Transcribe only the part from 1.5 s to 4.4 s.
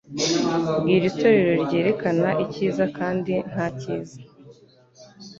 ryerekana Icyiza, kandi nta cyiza: